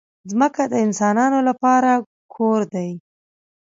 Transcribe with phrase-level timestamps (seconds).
[0.31, 1.91] ځمکه د انسانانو لپاره
[2.35, 2.89] کور دی.